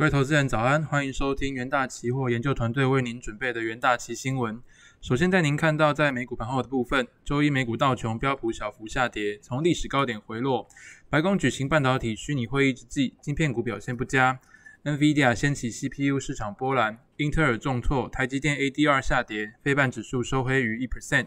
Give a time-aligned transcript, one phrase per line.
[0.00, 4.58] 各位投资人早安，欢迎收听元大期货研究团队为您准备的元大期新闻。
[5.02, 10.66] 首先带您看到在美股盘后的部分，周一美股道琼标普小幅下跌，从历史高点回落。
[11.10, 14.40] 白宫举行半导体虚拟会议之际，晶片股表现不佳
[14.84, 21.26] ，NVIDIA 掀起 CPU 市场波澜，英特尔重挫，台积电 ADR 下跌，非半指数收黑于一 percent。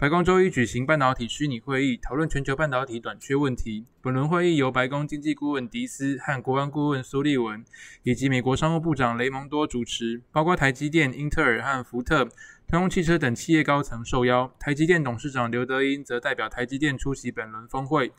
[0.00, 3.84] 白宫周一举行半导体虚拟会议，讨论全球半导体短缺问题。
[4.00, 7.64] 本轮会议由白宫经济顾问迪斯和国安顾问苏利文，
[8.04, 12.26] 以及美国商务部长雷蒙多主持，包括台积电、英特尔和福特、
[12.68, 14.54] 通用汽车等企业高层受邀。
[14.60, 18.12] 台积电董事长刘德英则代表台积电出席本轮峰会。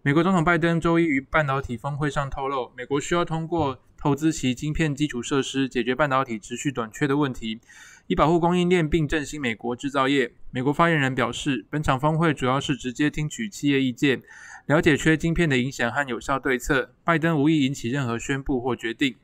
[0.00, 7.60] 美国总统拜登周一于半导体峰会上透露，美国需要通过投资其晶片基础设施，解决半导体持续短缺的问题。
[8.06, 10.32] 以保护供应链并振兴美国制造业。
[10.50, 14.22] 美国发言人表示，本场峰会主要是直接听取企业意见，
[14.66, 16.94] 了解缺晶片的影响和有效对策。
[17.04, 19.16] 拜登无意引起任何宣布或决定。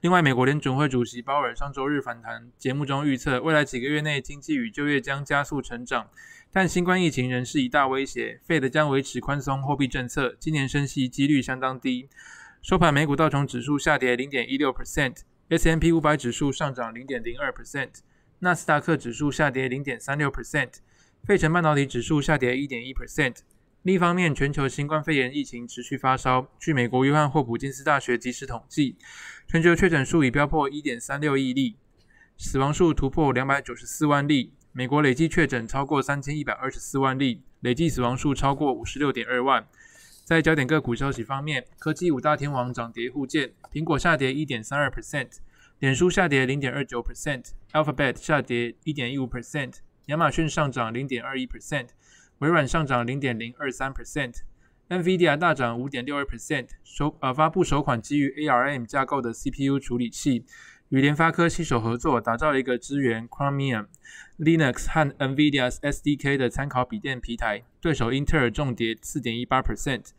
[0.00, 6.08] 另外，美国联准会主席鲍尔上周日访谈节目中预测，未来几个月内经济与就业将加速成长，
[6.52, 8.40] 但新冠疫情仍是一大威胁。
[8.46, 12.08] Fed 将维持宽松货币政策，今年升息几率相当低。
[12.62, 15.18] 收盘，美股道琼指数下跌零点一六 percent。
[15.48, 18.00] S M P 五百指数上涨零点零二 percent，
[18.40, 20.70] 纳斯达克指数下跌零点三六 percent，
[21.22, 23.36] 费城半导体指数下跌一点一 percent。
[23.82, 26.48] 另一方面，全球新冠肺炎疫情持续发烧。
[26.58, 28.96] 据美国约翰霍普金斯大学即时统计，
[29.46, 31.76] 全球确诊数已飙破一点三六亿例，
[32.36, 34.52] 死亡数突破两百九十四万例。
[34.72, 39.68] 美国累计确诊超过三千一百二十四万例，累计死亡数超过五十六点二万。
[40.26, 45.36] 在焦点个股消息方面，科技五大天王涨跌互见，苹果下跌一点三二 percent，
[45.78, 49.74] 脸书下跌零点二九 percent，Alphabet 下跌一点一五 percent，
[50.06, 51.90] 亚马逊上涨零点二一 percent，
[52.38, 60.44] 微软上涨零点零二三 percent，NVIDIA 大涨五点六二 percent，首呃发布首款基于 ARM 架构的 CPU 处理器。
[60.90, 63.86] 与联发科携手合作，打造一个支援 Chromium、
[64.38, 67.64] Linux 和 NVIDIA SDK 的参考笔电平台。
[67.80, 70.10] 对手英特尔重跌四点一八 percent。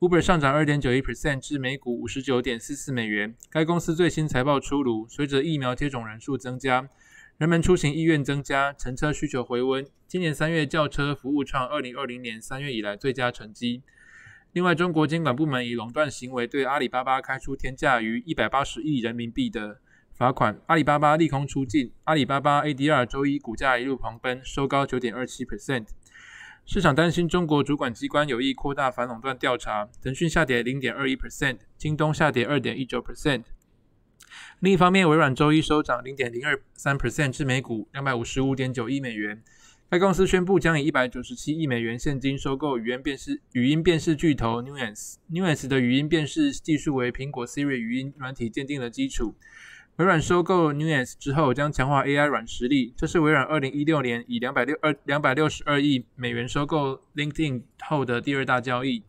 [0.00, 3.34] Uber 上涨二点九一 percent 至每股五十九点四四美元。
[3.50, 6.88] 该公司最新财报出炉，随着疫苗接种人数增加，
[7.36, 9.86] 人们出行意愿增加，乘车需求回温。
[10.08, 13.82] 今年三月轿车服务创二零二零年三月以来最佳成绩。
[14.54, 19.80] 另外，中国监管部门以垄断行为对阿里巴巴开出天价逾一百八十亿人民币的
[20.14, 21.92] 罚款，阿里巴巴利空出尽。
[22.04, 25.88] 阿里巴巴 ADR 周一股价一路狂奔，收高九点二七 percent。
[26.72, 33.42] 市场担心中国主管机关有意扩大反垄断调查，腾讯下跌零点二一 percent，京东下跌二点一九 percent。
[34.60, 39.42] 另一方面，微软周一收涨零点零二三 percent 至每股两百五十五点九亿美元。
[39.88, 45.16] 该公司宣布将以一百九十七亿美元现金收购语言辨识语音辨识巨头 Nuance。
[45.32, 49.34] Nuance 的语音辨识技术为苹果 Siri 语音软体奠定了基础。
[50.00, 52.94] 微软收购 Nuance 之后，将强化 AI 软实力。
[52.96, 59.02] 这是微软二零一六年以两百六二两百六十二亿美元收购 LinkedIn 后的第二大交易。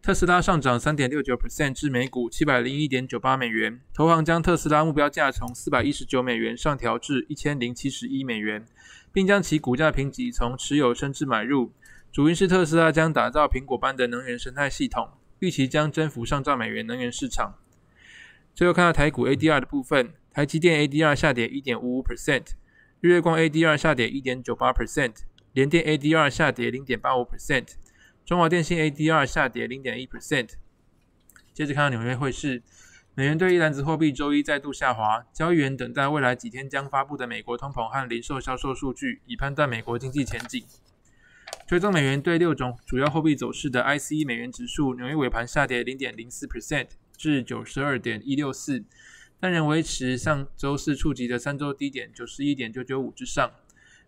[0.00, 3.78] 特斯拉上涨三点六九 percent 至每股七百零一点九八美元。
[3.92, 8.64] 投行将特斯拉目标价从四百一十九美元上调至一千零七十一美元，
[9.12, 11.70] 并将其股价评级从持有升至买入。
[12.10, 17.56] 主因是特斯拉将打造苹果般的能源生态系统，预期将征服上兆美元能源市场。
[18.54, 22.48] 最后看到台股 ADR 的部分，台积电 ADR 下跌一点五五 percent，
[23.00, 25.14] 日月光 ADR 下跌一点九八 percent，
[25.52, 27.68] 联电 ADR 下跌零点八五 percent，
[28.26, 30.50] 中华电信 ADR 下跌零点一 percent。
[31.54, 32.62] 接着看到纽约汇市，
[33.14, 40.62] 美元兑一篮子货币周一再度下滑，交易员等待未来几天将发布的美国通膨和零售销售数据，以判断美国经济前景。
[41.66, 46.88] 追踪美元对六种主要货币走势的 ICE 美元指数，纽约尾盘下跌零点零四 percent。
[47.22, 48.82] 至九十二点一六四，
[49.38, 53.48] 但仍维持上周四触及的三周低点九十一点九九五之上。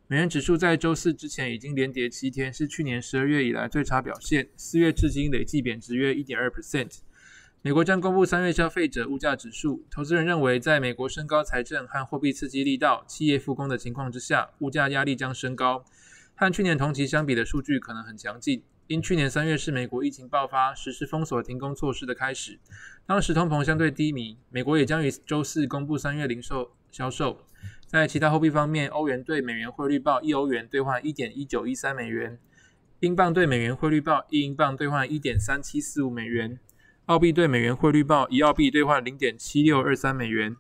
[0.09, 4.49] 美元指数在周四之前已经连跌七天，是去年十二月以来最差表现。
[4.57, 6.91] 四月至今累计贬值约一点二 percent。
[7.63, 15.85] 美国将公布三月消费者物价指数，投资人认为，在美国升高财政和货币刺激力道、企业复工的情况之下，物价压力将升高。
[16.37, 18.63] 和去年同期相比的数据可能很强劲。
[18.87, 22.59] 因去年三月是美国疫情爆发、实施封锁、停工措施的开始，
[23.07, 24.37] 当时通膨相对低迷。
[24.51, 27.39] 美国也将于周四公布三月零售销售。
[27.87, 32.39] 在其他货币方面，欧元对美元汇率报一欧元兑换一点一九一三美元，
[33.01, 36.59] 英镑对美元汇率报一英镑兑换一点三七四五美元，
[37.07, 40.55] 澳币对美元汇率报一澳币兑换零点七六二三美元，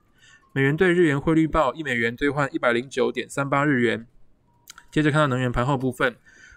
[0.55, 4.06] 美元对日元汇率报一美元兑换一百零九点三八日元。
[4.90, 6.16] 接着看到能源盘后部分。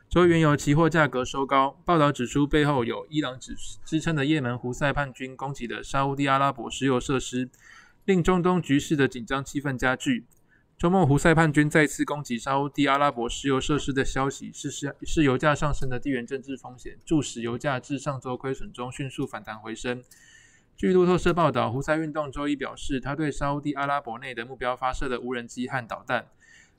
[0.09, 7.49] 周原油期货价格收高，报道指出背后有伊朗支支撑的也门胡塞叛军攻击的沙地阿拉伯石油设施，
[8.05, 10.25] 令中东局势的紧张气氛加剧。
[10.77, 20.03] 周末，胡塞叛军再次攻击沙地阿拉伯石油设施的消息，是是是油价上升的地缘政治风险，促使油价自上周亏损中迅速反弹回升。
[20.77, 26.27] 据路透社报道，胡塞运动周一表示，他对沙地阿拉伯内的目标发射了无人机和导弹，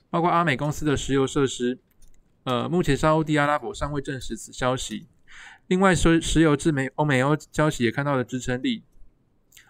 [0.09, 1.79] 包括阿美公司的石油设施。
[2.43, 5.07] 呃，目前沙地阿拉伯尚未证实此消息。
[5.67, 8.83] 另外，石石油至美欧美欧消息也看到了支撑力。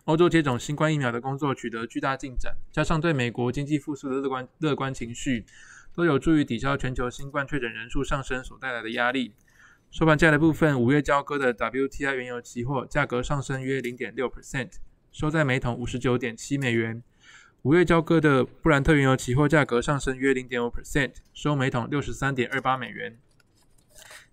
[0.06, 5.45] 欧洲接种新冠疫苗的工作取得巨大进展，加上对美国经济复苏的乐观乐观情绪，
[5.94, 9.33] 都有助于抵消全球新冠确诊人数上升所带来的压力。
[9.92, 14.71] 收盘价的部分，五月交割的 WTI 原油期货价格上升约零点六 percent，
[15.12, 17.03] 收在每桶五十九点七美元。
[17.63, 23.19] 五月交割的布兰特原油期货价格上升约零点五 percent，收每桶六十三点二八美元。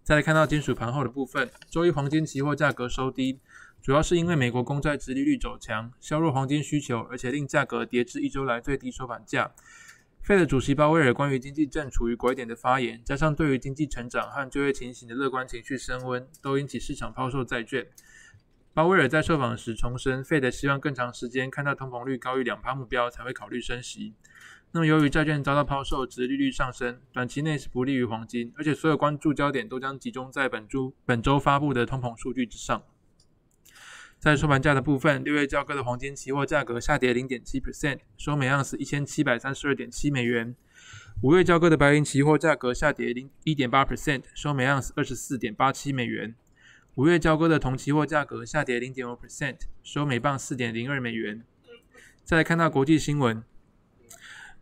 [0.05, 3.41] 再来看到金属盘后的部分，周一黄金期货价格收低。
[3.83, 9.51] 主要是因为美国公债殖利率走强，削弱黄金需求，而且令价格跌至一周来最低收盘价。
[10.23, 17.89] 费的主席鲍威尔关于经济正处于拐点的发言，加上对于经济成长和就业情形的乐观情绪升温，都引起市场抛售债券。
[18.77, 24.13] 鲍威尔在受访时重申，费的希望更长时间看到通膨率高于两目标才会考虑升息。
[24.73, 32.83] 那么由于债券遭到抛售，值利率上升，短期内是不利于黄金，而且所有关注焦点都将集中在本周本周发布的通膨数据之上。
[34.19, 40.55] 在收盘价的部分，六月交割的黄金期货价格下跌零点七 percent，收每盎司一千七百三十二点七美元。
[41.23, 46.35] 五月交割的白银期货价格下跌零一点八 percent，收每盎司二十四点八七美元。
[46.97, 51.45] 五月交割的铜期货价格下跌零点五 percent，收每磅四点零二美元。
[52.25, 53.45] 再来看到国际新闻，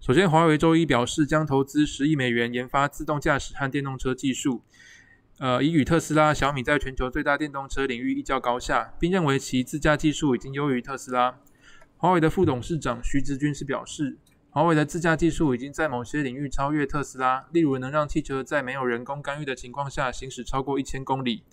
[0.00, 4.64] 首先，华为周一表示将投资十亿美元研发自动驾驶和电动车技术。
[5.38, 11.38] 呃，已与特斯拉、小米在全球最大电动车领域一较高下，并认为其自驾技术已经优于特斯拉。
[11.96, 14.19] 华为的副董事长徐志军是表示，
[14.50, 21.44] 华为的自驾技术已经在某些领域超越特斯拉，例如能让汽车在没有人工干预的情况下行驶超过一千公里。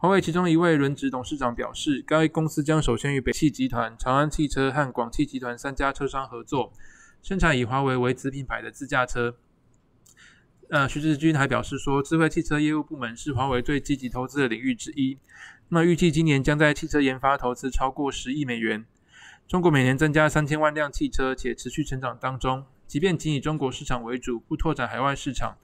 [0.00, 6.72] 华为其中一位轮值董事长表示，该公司将首先与北汽集团、长安汽车和广汽集团三家车商合作，
[7.22, 9.36] 生产以华为为子品牌的自驾车。
[10.70, 15.18] 呃，徐志军还表示说，智慧汽车业务部门是华为最积极投资的领域之一。
[15.68, 18.86] 那么预计今年将在汽车研发投资超过十亿美元。
[19.46, 22.64] 中国每年增加三千万辆汽车，且持续成长当中。
[22.86, 25.58] 即便仅以中国市场为主，不拓展海外市场，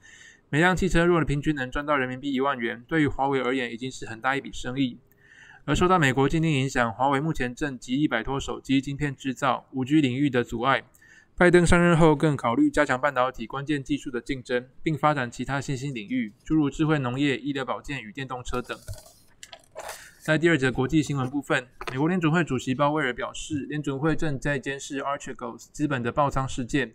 [0.48, 4.98] 每辆汽车若平均能赚到人民币一万元，对于华为而言已经是很大一笔生意。
[5.64, 10.84] 而受到美国禁令影响，华为目前正极力摆脱手机晶片制造、五 G 领域的阻碍。
[11.36, 18.78] 拜登上任后，更考虑加强半导体关键技术的竞争，并发展其他新兴领域，诸如智慧农业、医疗保健与电动车等。
[20.20, 26.94] 在第二节国际新闻部分，美国联准会主席鲍威尔表示，联准会正在监视 Archegos 资本的爆仓事件，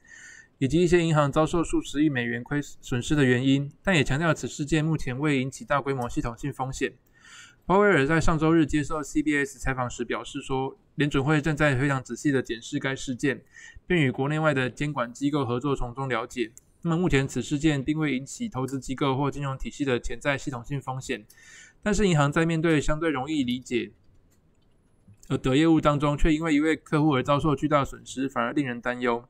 [0.62, 6.94] 以及一些银行遭受数十亿美元亏损失的原因，但也强调此事件目前未引起大规模系统性风险。
[7.66, 13.42] 鲍威尔在上周日接受 CBS 采访时表示说，联准会正在非常仔细地检视该事件，
[13.88, 16.52] 并与国内外的监管机构合作，从中了解。
[16.84, 21.26] 那么目前此事件并未引起投资机构或金融体系的潜在系统性风险，
[21.82, 23.94] 但是银行在面对相对容易理解
[25.28, 29.28] 的业务当中，却因为一位客户而遭受巨大损失，反而令人担忧。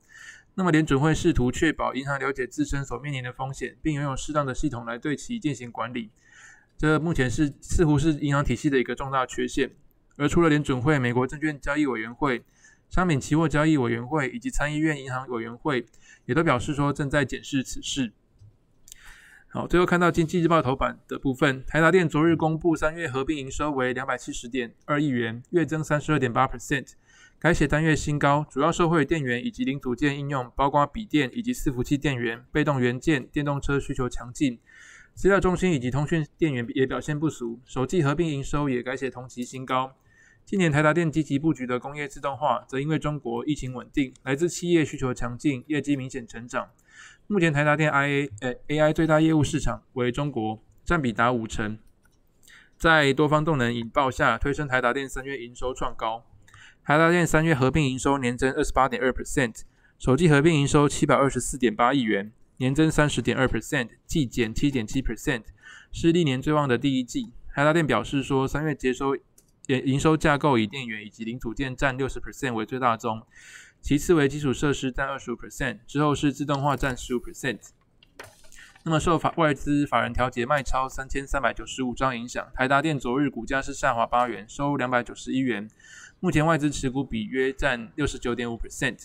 [0.54, 6.10] 那么联准会试图确保银行了解自身所面临的风险，并拥有适当的系统来对其进行管理。
[6.76, 9.70] 这目前是似乎是银行体系的一个重大缺陷，
[10.16, 12.44] 而除了联准会、美国证券交易委员会、
[12.90, 15.86] 商品期货交易委员会以及参议院银行委员会，
[16.26, 18.12] 也都表示说正在检视此事。
[19.48, 26.92] 好，最后看到经济日报头版的部分，台达电昨日公布三月合并营收为两百七十点二亿元，月增三十二点八 percent，
[27.42, 34.60] 改写单月新高，主要受惠电源以及零组件应用，包括笔电以及伺服器电源、被动元件、电动车需求强劲。
[35.12, 39.96] 资料中心以及通讯电源也表现不俗，首季合并营收也改写同期新高。
[40.44, 46.70] 今年台达电积极布局的工业自动化，则因为中国疫情稳定，来自企业需求强劲，业绩明显成长。
[47.26, 51.76] 目前台达电 IA 呃 AI 最大业务市场为中国，占比达五成。
[52.78, 56.24] 在多方动能引爆下，推升台达电三月营收创高。
[56.84, 59.60] 台达电三月合并营收年增二十八点二 percent，
[60.00, 62.32] 首季合并营收七百二十四点八亿元。
[62.56, 65.44] 年增三十点二 percent，季减七点七 percent，
[65.92, 67.30] 是历年最旺的第一季。
[67.46, 69.22] 海达电表示说，三月接收营
[69.84, 73.22] 营收架构以电源以及零组件占六十 percent 为最大宗，
[73.80, 77.60] 其次为基础设施占二十五 percent，之后是自动化占十五 percent。
[78.84, 85.70] 那么受法外资法人调节卖超三千三百九十五张影响，台达电昨日股价是下滑八元，收两百九十一元。
[86.18, 89.04] 目前外资持股比约占六十九点五 percent。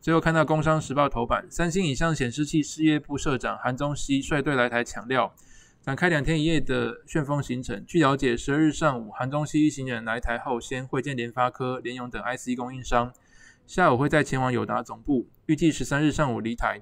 [0.00, 5.34] 最后看到《工商时报》头版，三星影像显示器事业部社长韩宗熙率队来台抢料，
[5.82, 7.84] 展开两天一夜的旋风行程。
[7.86, 13.12] 据了解，十二日上午，韩宗熙一行人来台后，先会见联发科、联咏等 IC 供应商，
[13.66, 16.80] 下午会再前往友达总部，预计十三日上午离台。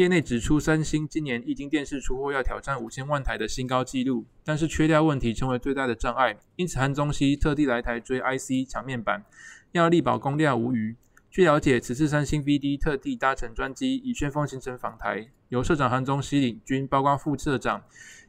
[0.00, 9.22] 业内指出，三星今年液晶电视出货要挑战五千万台的新高纪录，但是缺料问题成为最大的障碍，因此韩中熙特地来台追 IC 抢面板，
[9.72, 10.96] 要力保供料无虞。
[11.30, 17.82] 据了解，此次三星 VD 特地搭乘专机以旋风行程访台，由社长韩中熙领军，包括副社长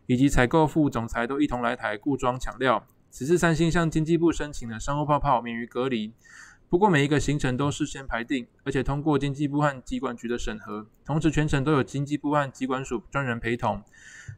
[0.07, 2.85] 以及采购副总裁都一同来台固装抢料。
[3.09, 6.13] 此次三星向经济部申请了商务泡泡免于隔离。
[6.71, 13.83] 不过每一个行程都事先排定，而且通过经济部和机管局的审核，同时全程都有经济部和机管署专人陪同。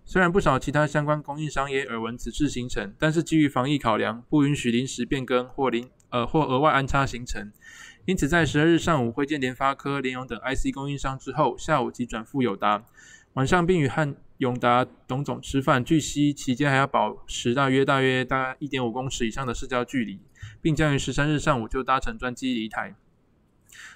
[0.03, 7.51] 虽然不少其他相关供应商也耳闻此次行程，但是基于防疫考量，不允许临时变更或临呃或额外安插行程。
[8.05, 12.83] 因此在十二日上午会见联发科、联咏等 IC 供应商之后，下午即转赴友达，
[13.33, 15.85] 晚上并与汉永达董总吃饭。
[15.85, 20.19] 据悉期间还要保持大约大约大一点五公尺以上的社交距离。
[20.63, 22.95] 并将于十三日上午就搭乘专机离台。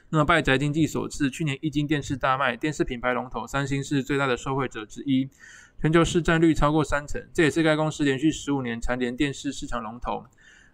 [0.10, 5.30] 那么，拜宅经济所致，去年液晶电视大卖，电视品牌龙头三星是最大的受惠者之一，
[5.82, 10.26] 全球市占率超过三成，这也是该公司连续十五年蝉联电视市场龙头。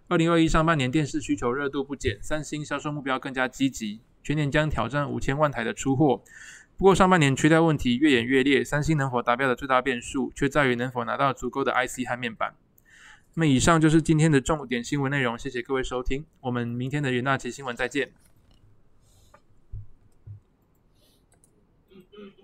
[0.07, 6.23] 二零二一上半年电视需求热度不减，三星销售目标更加积极，全年将挑战五千万台的出货。
[6.75, 12.55] 不过，上半年缺料问题越演越烈，三星能否达标的最大变数，却在于能否拿到足够的 IC 和面板。
[13.35, 18.11] 那么以上就是今天的重点新闻内容，谢谢各位收听，我们明天的元大旗新闻再见。